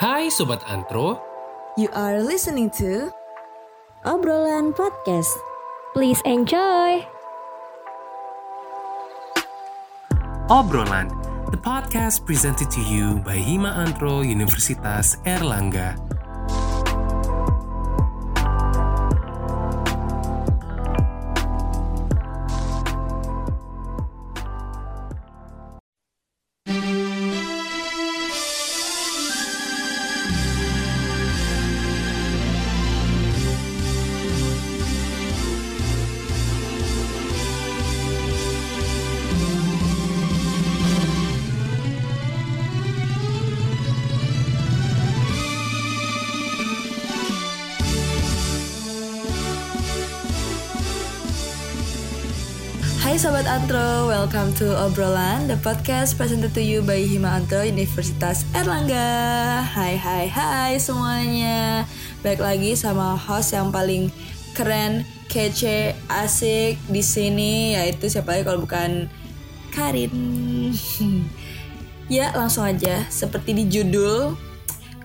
[0.00, 1.20] Hai Sobat Antro,
[1.76, 3.12] You are listening to
[4.00, 5.28] Obrolan Podcast.
[5.92, 7.04] Please enjoy.
[10.48, 11.12] Obrolan,
[11.52, 16.00] the podcast presented to you by Hima Antro Universitas Erlangga.
[53.10, 58.46] Hai Sobat Antro, welcome to Obrolan, the podcast presented to you by Hima Antro Universitas
[58.54, 59.66] Erlangga.
[59.66, 61.90] Hai hai hai semuanya.
[62.22, 64.14] Baik lagi sama host yang paling
[64.54, 69.10] keren, kece, asik di sini yaitu siapa lagi kalau bukan
[69.74, 70.14] Karin.
[72.14, 74.38] ya, langsung aja seperti di judul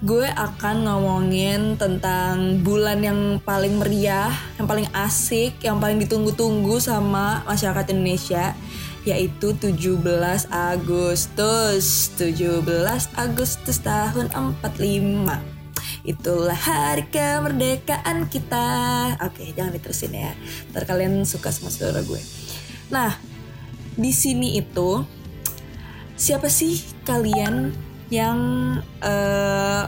[0.06, 4.30] gue akan ngomongin tentang bulan yang paling meriah,
[4.62, 8.54] yang paling asik, yang paling ditunggu-tunggu sama masyarakat Indonesia
[9.02, 9.98] yaitu 17
[10.54, 12.14] Agustus.
[12.22, 12.62] 17
[13.18, 15.42] Agustus tahun 45.
[16.06, 18.70] Itulah hari kemerdekaan kita.
[19.26, 20.38] Oke, jangan diterusin ya.
[20.70, 22.22] Ntar kalian suka sama saudara gue.
[22.94, 23.18] Nah,
[23.98, 25.02] di sini itu
[26.14, 26.78] siapa sih
[27.10, 27.74] kalian
[28.14, 28.40] yang
[29.02, 29.84] eh,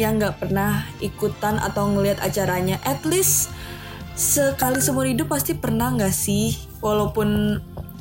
[0.00, 2.80] yang nggak pernah ikutan atau ngelihat acaranya.
[2.82, 3.52] At least
[4.16, 6.56] sekali seumur hidup pasti pernah nggak sih?
[6.80, 7.60] Walaupun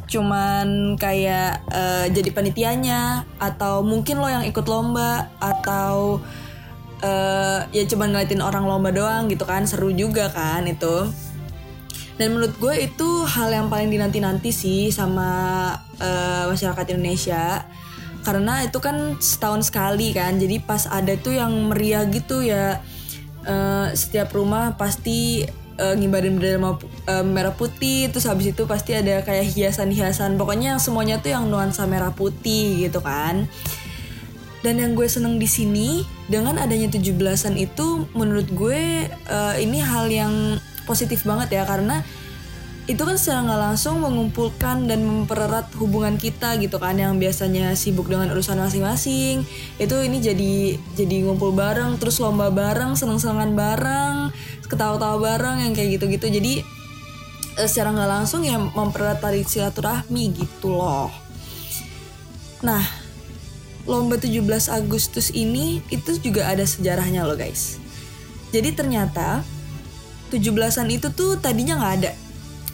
[0.09, 6.17] cuman kayak eh, jadi panitianya atau mungkin lo yang ikut lomba atau
[7.03, 11.11] eh, ya cuma ngeliatin orang lomba doang gitu kan seru juga kan itu.
[12.19, 17.63] Dan menurut gue itu hal yang paling dinanti-nanti sih sama eh, masyarakat Indonesia
[18.23, 22.83] karena itu kan setahun sekali kan jadi pas ada tuh yang meriah gitu ya
[23.47, 25.47] eh, setiap rumah pasti
[25.79, 26.59] eh, ngibarin bendera
[27.07, 30.35] eh, merah putih terus habis itu pasti ada kayak hiasan-hiasan.
[30.35, 33.47] Pokoknya yang semuanya tuh yang nuansa merah putih gitu kan.
[34.59, 40.11] Dan yang gue seneng di sini dengan adanya 17-an itu menurut gue eh, ini hal
[40.11, 42.03] yang positif banget ya karena
[42.89, 48.09] itu kan secara nggak langsung mengumpulkan dan mempererat hubungan kita gitu kan yang biasanya sibuk
[48.09, 49.45] dengan urusan masing-masing.
[49.77, 54.15] Itu ini jadi jadi ngumpul bareng terus lomba bareng seneng-senengan bareng
[54.65, 56.33] ketawa-tawa bareng yang kayak gitu-gitu.
[56.33, 56.53] Jadi
[57.61, 61.13] eh, secara nggak langsung ya mempererat tali silaturahmi gitu loh.
[62.65, 62.81] Nah
[63.85, 64.41] lomba 17
[64.73, 67.77] Agustus ini itu juga ada sejarahnya loh guys.
[68.49, 69.45] Jadi ternyata
[70.33, 72.28] 17-an itu tuh tadinya nggak ada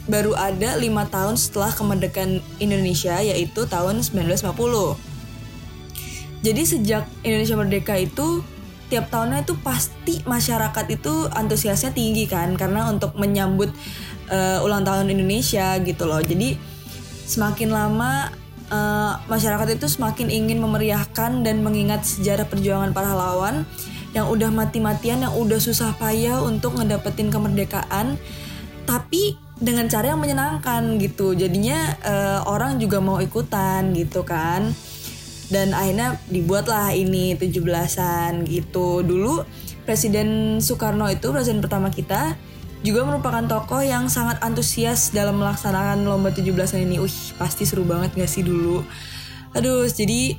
[0.06, 4.46] baru ada lima tahun setelah kemerdekaan Indonesia yaitu tahun 1950.
[6.46, 8.46] Jadi sejak Indonesia merdeka itu
[8.86, 13.74] tiap tahunnya itu pasti masyarakat itu antusiasnya tinggi kan karena untuk menyambut
[14.30, 16.22] eh, ulang tahun Indonesia gitu loh.
[16.22, 16.54] Jadi
[17.26, 18.30] semakin lama
[18.70, 23.66] eh, masyarakat itu semakin ingin memeriahkan dan mengingat sejarah perjuangan pahlawan
[24.14, 28.16] yang udah mati-matian yang udah susah payah untuk ngedapetin kemerdekaan
[28.86, 31.32] tapi dengan cara yang menyenangkan gitu.
[31.32, 34.72] Jadinya eh, orang juga mau ikutan gitu kan.
[35.46, 39.06] Dan akhirnya dibuatlah ini 17-an gitu.
[39.06, 39.46] Dulu
[39.86, 42.34] Presiden Soekarno itu presiden pertama kita
[42.82, 46.98] juga merupakan tokoh yang sangat antusias dalam melaksanakan lomba 17-an ini.
[46.98, 48.82] Wih pasti seru banget gak sih dulu?
[49.54, 50.34] Aduh jadi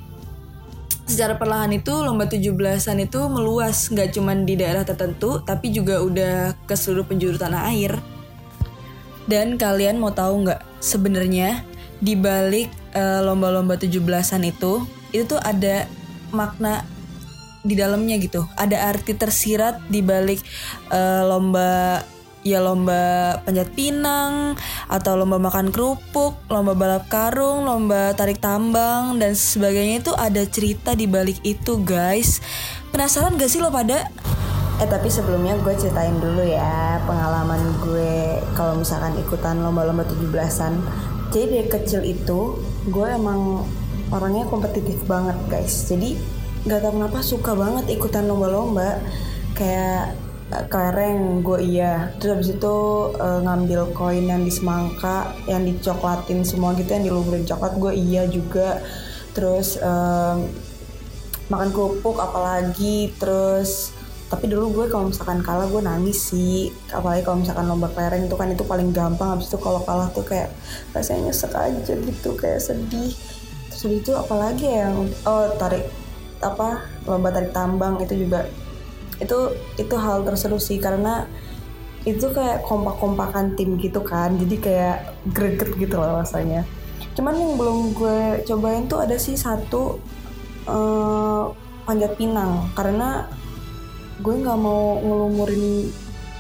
[1.08, 6.60] secara perlahan itu lomba 17-an itu meluas nggak cuman di daerah tertentu tapi juga udah
[6.68, 7.96] ke seluruh penjuru tanah air
[9.28, 11.62] dan kalian mau tahu nggak sebenarnya
[12.00, 15.88] di balik eh, lomba-lomba 17-an itu itu tuh ada
[16.36, 16.84] makna
[17.68, 18.48] di dalamnya gitu.
[18.56, 20.40] Ada arti tersirat di balik
[20.92, 22.02] eh, lomba
[22.48, 24.56] ya lomba panjat pinang
[24.88, 30.96] atau lomba makan kerupuk, lomba balap karung, lomba tarik tambang dan sebagainya itu ada cerita
[30.96, 32.40] di balik itu, guys.
[32.96, 34.08] Penasaran gak sih lo pada?
[34.78, 40.78] Eh tapi sebelumnya gue ceritain dulu ya pengalaman gue kalau misalkan ikutan lomba-lomba 17-an.
[41.34, 43.66] Jadi dari kecil itu gue emang
[44.14, 45.90] orangnya kompetitif banget guys.
[45.90, 46.14] Jadi
[46.70, 49.02] gak tau kenapa suka banget ikutan lomba-lomba.
[49.58, 50.14] Kayak
[50.54, 52.14] eh, kelereng gue iya.
[52.22, 52.78] Terus habis itu
[53.18, 58.30] eh, ngambil koin yang di semangka, yang dicoklatin semua gitu, yang dilumurin coklat gue iya
[58.30, 58.86] juga.
[59.34, 60.46] Terus em,
[61.50, 63.97] makan kerupuk apalagi terus
[64.28, 66.68] tapi dulu gue kalau misalkan kalah gue nangis sih.
[66.92, 69.40] Apalagi kalau misalkan lomba kelereng itu kan itu paling gampang.
[69.40, 70.52] Habis itu kalau kalah tuh kayak
[70.92, 73.16] rasanya nyesek aja gitu kayak sedih.
[73.72, 75.88] Terus itu apalagi ya yang oh tarik
[76.44, 78.52] apa lomba tarik tambang itu juga.
[79.24, 81.24] Itu itu hal terseru sih karena
[82.04, 84.36] itu kayak kompak-kompakan tim gitu kan.
[84.36, 84.98] Jadi kayak
[85.32, 86.68] greget gitu loh rasanya.
[87.16, 90.04] Cuman yang belum gue cobain tuh ada sih satu
[90.68, 91.44] eh,
[91.88, 92.68] panjat pinang.
[92.76, 93.24] Karena
[94.22, 95.90] gue nggak mau ngelumurin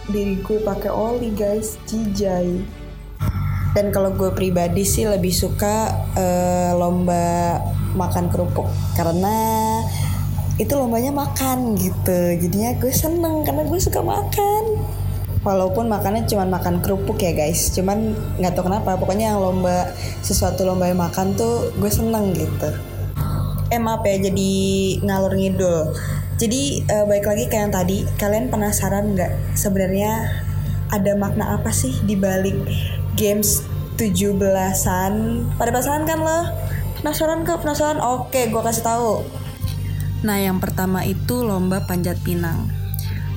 [0.07, 1.77] diri gue pakai oli guys.
[1.85, 2.77] Jijai
[3.77, 7.61] dan kalau gue pribadi sih lebih suka eh, lomba
[7.93, 8.65] makan kerupuk.
[8.97, 9.37] Karena
[10.57, 12.41] itu lombanya makan gitu.
[12.41, 14.81] Jadinya gue seneng karena gue suka makan.
[15.45, 17.69] Walaupun makannya cuma makan kerupuk ya guys.
[17.69, 19.93] Cuman nggak tahu kenapa pokoknya yang lomba
[20.25, 22.73] sesuatu lomba yang makan tuh gue seneng gitu.
[23.69, 24.51] Eh maaf ya jadi
[25.05, 25.93] ngalur ngidul
[26.37, 30.45] jadi eh, baik lagi kayak yang tadi kalian penasaran nggak sebenarnya
[30.93, 32.55] ada makna apa sih di balik
[33.19, 33.65] games
[33.97, 35.13] 17-an
[35.57, 36.39] pada penasaran kan lo
[37.01, 39.25] penasaran kok penasaran oke gue kasih tahu
[40.25, 42.65] Nah, yang pertama itu lomba panjat pinang.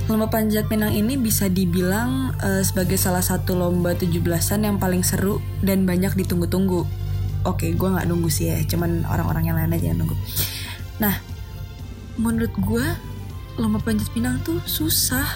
[0.08, 5.44] Lomba panjat pinang ini bisa dibilang eh, sebagai salah satu lomba 17-an yang paling seru
[5.60, 6.88] dan banyak ditunggu-tunggu.
[7.44, 10.16] Oke, gue nggak nunggu sih ya, cuman orang-orang yang lain aja yang nunggu.
[11.00, 11.20] Nah,
[12.16, 12.86] menurut gue
[13.60, 15.26] lomba panjat pinang tuh susah.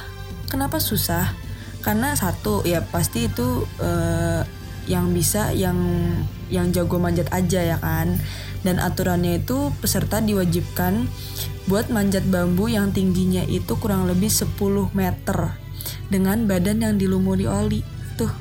[0.48, 1.34] Kenapa susah?
[1.84, 4.42] Karena satu ya pasti itu eh,
[4.88, 5.76] yang bisa yang
[6.48, 8.16] yang jago manjat aja ya kan.
[8.64, 11.04] Dan aturannya itu peserta diwajibkan
[11.68, 14.56] buat manjat bambu yang tingginya itu kurang lebih 10
[14.96, 15.52] meter
[16.08, 17.84] dengan badan yang dilumuri oli.
[18.16, 18.32] Tuh,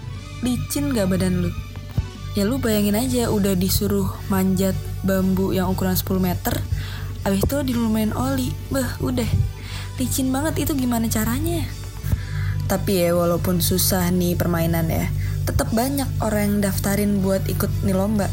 [0.43, 1.51] licin gak badan lu?
[2.39, 6.55] Ya lu bayangin aja udah disuruh manjat bambu yang ukuran 10 meter
[7.23, 8.51] Abis itu dilumain oli.
[8.67, 9.27] Bah udah.
[9.99, 11.63] Licin banget itu gimana caranya?
[12.67, 15.05] Tapi ya walaupun susah nih permainan ya
[15.43, 18.31] Tetap banyak orang yang daftarin buat ikut nih lomba.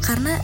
[0.00, 0.40] Karena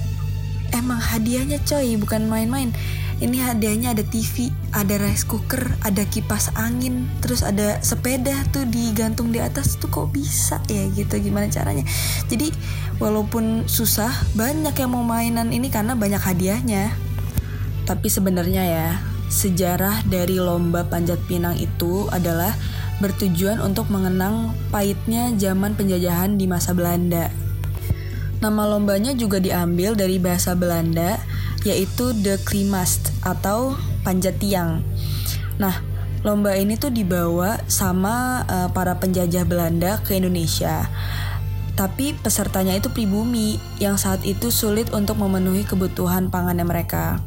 [0.76, 2.70] emang hadiahnya coy bukan main-main.
[3.16, 9.32] Ini hadiahnya ada TV, ada rice cooker, ada kipas angin, terus ada sepeda tuh digantung
[9.32, 11.80] di atas tuh kok bisa ya gitu gimana caranya.
[12.28, 12.52] Jadi
[13.00, 17.05] walaupun susah banyak yang mau mainan ini karena banyak hadiahnya.
[17.86, 18.88] Tapi sebenarnya ya
[19.26, 22.54] sejarah dari lomba panjat pinang itu adalah
[22.98, 27.30] bertujuan untuk mengenang pahitnya zaman penjajahan di masa Belanda.
[28.42, 31.16] Nama lombanya juga diambil dari bahasa Belanda
[31.66, 33.74] yaitu The Klimast atau
[34.06, 34.86] panjat tiang.
[35.58, 35.82] Nah,
[36.22, 40.86] lomba ini tuh dibawa sama uh, para penjajah Belanda ke Indonesia.
[41.76, 47.20] Tapi pesertanya itu pribumi yang saat itu sulit untuk memenuhi kebutuhan pangannya mereka.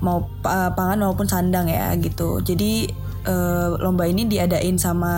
[0.00, 2.40] Mau uh, pangan maupun sandang ya gitu.
[2.40, 2.88] Jadi
[3.28, 5.12] uh, lomba ini diadain sama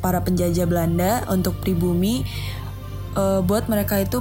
[0.00, 2.24] para penjajah Belanda untuk pribumi
[3.16, 4.20] uh, buat mereka itu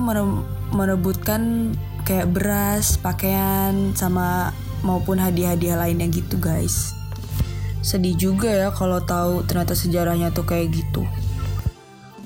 [0.72, 1.74] merebutkan
[2.04, 6.92] kayak beras, pakaian, sama maupun hadiah-hadiah lainnya gitu guys.
[7.82, 11.06] Sedih juga ya kalau tahu ternyata sejarahnya tuh kayak gitu.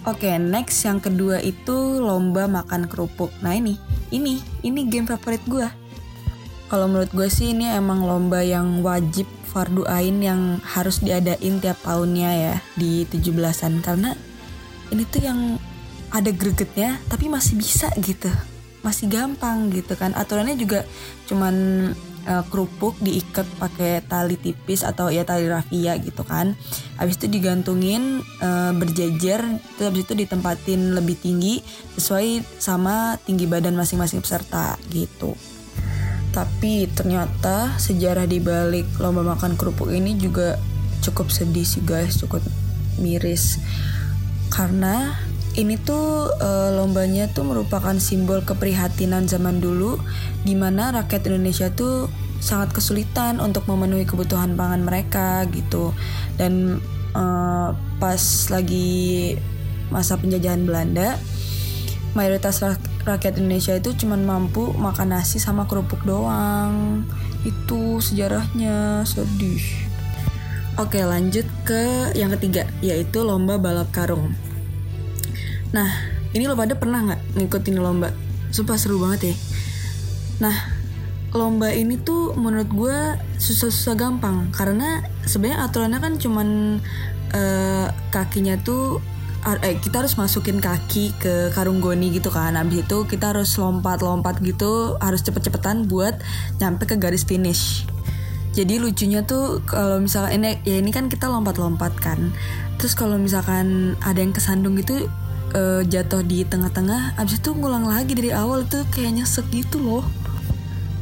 [0.05, 3.33] Oke, okay, next yang kedua itu lomba makan kerupuk.
[3.41, 3.73] Nah ini,
[4.13, 5.65] ini, ini game favorit gue.
[6.65, 11.77] Kalau menurut gue sih ini emang lomba yang wajib fardu ain yang harus diadain tiap
[11.85, 14.17] tahunnya ya di 17-an karena
[14.89, 15.39] ini tuh yang
[16.09, 18.33] ada gregetnya tapi masih bisa gitu.
[18.81, 20.17] Masih gampang gitu kan.
[20.17, 20.89] Aturannya juga
[21.29, 21.55] cuman
[22.25, 26.57] uh, kerupuk diikat pakai tali tipis atau ya tali rafia gitu kan.
[26.97, 31.61] Habis itu digantungin uh, berjejer terus habis itu ditempatin lebih tinggi
[31.93, 35.37] sesuai sama tinggi badan masing-masing peserta gitu
[36.35, 40.59] tapi ternyata sejarah di balik lomba makan kerupuk ini juga
[40.99, 42.19] cukup sedih sih guys.
[42.19, 42.43] Cukup
[42.99, 43.63] miris.
[44.51, 45.15] Karena
[45.55, 49.95] ini tuh uh, lombanya tuh merupakan simbol keprihatinan zaman dulu
[50.43, 52.11] di mana rakyat Indonesia tuh
[52.43, 55.95] sangat kesulitan untuk memenuhi kebutuhan pangan mereka gitu.
[56.35, 56.83] Dan
[57.15, 59.39] uh, pas lagi
[59.87, 61.15] masa penjajahan Belanda
[62.11, 62.59] mayoritas
[63.05, 67.05] rakyat Indonesia itu cuma mampu makan nasi sama kerupuk doang
[67.45, 69.61] itu sejarahnya sedih
[70.75, 74.35] Oke lanjut ke yang ketiga yaitu lomba balap karung
[75.75, 75.91] Nah,
[76.31, 78.15] ini lo pada pernah nggak ngikutin lomba?
[78.55, 79.35] Sumpah seru banget ya.
[80.47, 80.55] Nah,
[81.35, 82.97] lomba ini tuh menurut gue
[83.35, 86.47] susah-susah gampang karena sebenarnya aturannya kan cuman
[87.35, 89.03] uh, kakinya tuh
[89.45, 94.41] eh, kita harus masukin kaki ke karung goni gitu kan Habis itu kita harus lompat-lompat
[94.41, 96.17] gitu Harus cepet-cepetan buat
[96.57, 97.85] nyampe ke garis finish
[98.55, 102.31] Jadi lucunya tuh kalau misalkan ini ya ini kan kita lompat-lompat kan.
[102.79, 105.11] Terus kalau misalkan ada yang kesandung gitu
[105.51, 110.07] eh, jatuh di tengah-tengah, abis itu ngulang lagi dari awal itu kayak nyesek gitu loh.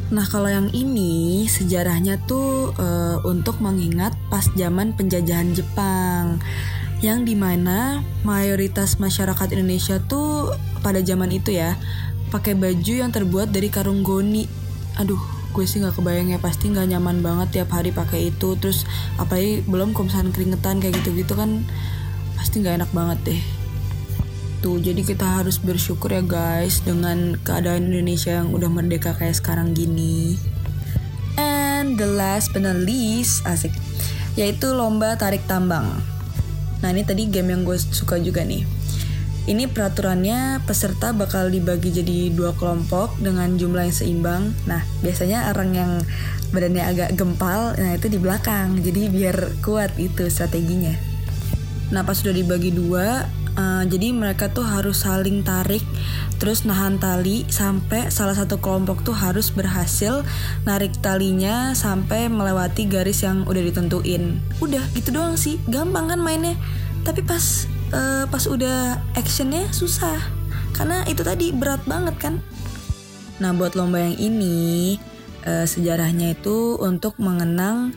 [0.09, 6.41] Nah kalau yang ini sejarahnya tuh eh, untuk mengingat pas zaman penjajahan Jepang
[7.03, 11.75] yang di mana mayoritas masyarakat Indonesia tuh pada zaman itu ya
[12.31, 14.47] pakai baju yang terbuat dari karung goni.
[14.95, 15.19] Aduh,
[15.51, 18.55] gue sih nggak kebayang ya pasti nggak nyaman banget tiap hari pakai itu.
[18.55, 18.87] Terus
[19.19, 21.67] apalagi belum misalkan keringetan kayak gitu-gitu kan
[22.39, 23.41] pasti nggak enak banget deh.
[24.63, 29.75] Tuh, jadi kita harus bersyukur ya guys dengan keadaan Indonesia yang udah merdeka kayak sekarang
[29.75, 30.39] gini.
[31.35, 33.75] And the last but not least, asik,
[34.39, 36.12] yaitu lomba tarik tambang.
[36.83, 38.67] Nah ini tadi game yang gue suka juga nih.
[39.43, 44.43] Ini peraturannya peserta bakal dibagi jadi dua kelompok dengan jumlah yang seimbang.
[44.67, 45.91] Nah biasanya orang yang
[46.51, 48.79] badannya agak gempal, nah itu di belakang.
[48.79, 50.95] Jadi biar kuat itu strateginya.
[51.91, 55.83] Nah pas sudah dibagi dua, eh, jadi mereka tuh harus saling tarik,
[56.37, 60.25] terus nahan tali sampai salah satu kelompok tuh harus berhasil
[60.67, 64.41] narik talinya sampai melewati garis yang udah ditentuin.
[64.59, 66.57] Udah gitu doang sih, gampang kan mainnya.
[67.03, 70.17] Tapi pas eh, pas udah actionnya susah,
[70.73, 72.35] karena itu tadi berat banget kan.
[73.41, 74.95] Nah buat lomba yang ini
[75.43, 77.91] eh, sejarahnya itu untuk mengenang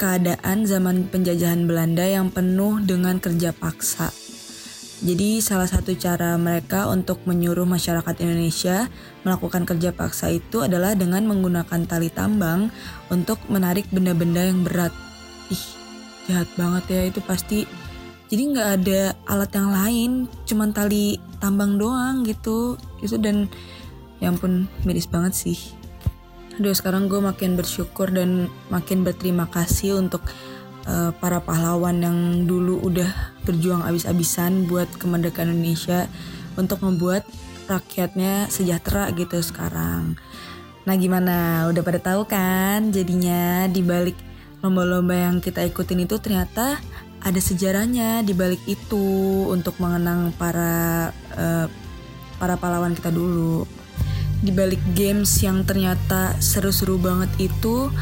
[0.00, 4.19] keadaan zaman penjajahan Belanda yang penuh dengan kerja paksa.
[5.00, 8.84] Jadi salah satu cara mereka untuk menyuruh masyarakat Indonesia
[9.24, 12.68] melakukan kerja paksa itu adalah dengan menggunakan tali tambang
[13.08, 14.92] untuk menarik benda-benda yang berat.
[15.48, 15.64] Ih,
[16.28, 17.64] jahat banget ya itu pasti.
[18.28, 20.10] Jadi nggak ada alat yang lain,
[20.44, 22.76] cuman tali tambang doang gitu.
[23.00, 23.48] Itu dan
[24.20, 25.58] ya ampun miris banget sih.
[26.60, 30.20] Aduh sekarang gue makin bersyukur dan makin berterima kasih untuk
[30.90, 32.18] uh, para pahlawan yang
[32.50, 36.10] dulu udah berjuang abis-abisan buat kemerdekaan Indonesia
[36.58, 37.22] untuk membuat
[37.70, 40.18] rakyatnya sejahtera gitu sekarang.
[40.82, 41.70] Nah gimana?
[41.70, 44.18] Udah pada tahu kan jadinya di balik
[44.60, 46.82] lomba-lomba yang kita ikutin itu ternyata
[47.20, 49.04] ada sejarahnya di balik itu
[49.48, 51.68] untuk mengenang para uh,
[52.40, 53.68] para pahlawan kita dulu
[54.40, 57.92] di balik games yang ternyata seru-seru banget itu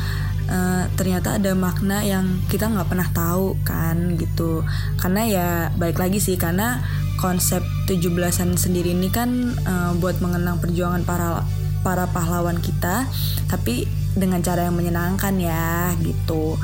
[0.48, 4.64] uh, ternyata ada makna yang kita nggak pernah tahu kan gitu.
[4.98, 6.82] Karena ya balik lagi sih karena
[7.20, 11.42] konsep 17-an sendiri ini kan uh, buat mengenang perjuangan para
[11.82, 13.06] para pahlawan kita
[13.46, 13.86] tapi
[14.18, 16.58] dengan cara yang menyenangkan ya gitu.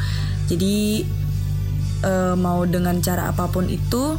[0.50, 1.06] Jadi
[2.04, 4.18] uh, mau dengan cara apa pun itu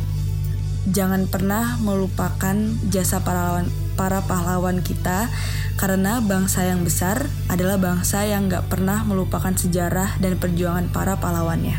[0.89, 2.55] jangan pernah melupakan
[2.93, 5.31] jasa pahlawan para pahlawan kita
[5.75, 11.75] karena bangsa yang besar adalah bangsa yang gak pernah melupakan sejarah dan perjuangan para pahlawannya.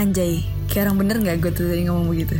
[0.00, 2.36] Anjay, kayak orang bener gak gue tuh tadi ngomong begitu?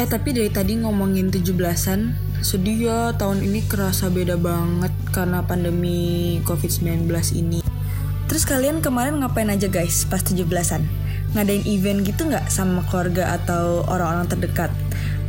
[0.00, 6.40] Eh tapi dari tadi ngomongin 17-an, sedih ya tahun ini kerasa beda banget karena pandemi
[6.48, 7.06] COVID-19
[7.36, 7.60] ini.
[8.30, 10.82] Terus kalian kemarin ngapain aja guys pas 17-an?
[11.36, 14.70] Ngadain event gitu nggak sama keluarga atau orang-orang terdekat?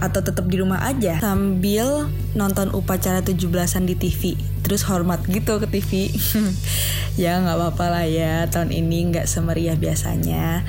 [0.01, 1.21] Atau tetap di rumah aja.
[1.21, 6.13] Sambil nonton upacara 17-an di TV terus hormat gitu ke TV
[7.21, 8.49] ya nggak apa-apa lah ya.
[8.49, 10.65] Tahun ini nggak semeriah biasanya.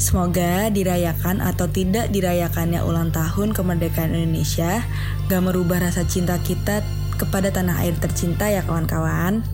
[0.00, 4.82] Semoga dirayakan atau tidak dirayakannya ulang tahun kemerdekaan Indonesia
[5.30, 6.82] gak merubah rasa cinta kita
[7.14, 9.46] kepada tanah air tercinta ya kawan-kawan.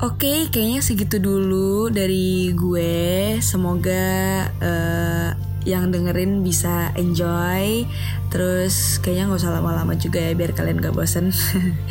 [0.00, 3.36] Oke, kayaknya segitu dulu dari gue.
[3.42, 7.84] Semoga uh, yang dengerin bisa enjoy.
[8.32, 11.34] Terus kayaknya nggak usah lama-lama juga ya biar kalian gak bosen.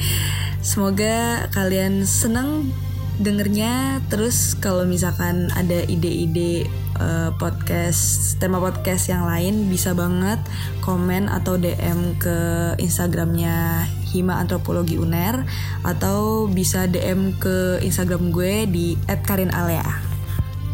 [0.69, 2.71] Semoga kalian senang
[3.19, 3.99] dengernya.
[4.07, 6.65] Terus kalau misalkan ada ide-ide
[6.97, 10.39] uh, podcast tema podcast yang lain bisa banget
[10.81, 12.37] komen atau DM ke
[12.79, 15.45] Instagramnya Hima Antropologi Uner
[15.85, 20.08] atau bisa DM ke Instagram gue di @karinalea.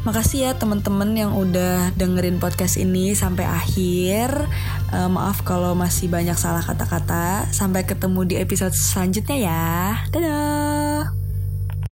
[0.06, 4.46] Makasih ya teman-teman yang udah dengerin podcast ini sampai akhir.
[4.94, 7.50] Uh, maaf kalau masih banyak salah kata-kata.
[7.50, 9.74] Sampai ketemu di episode selanjutnya ya.
[10.14, 11.25] Dadah.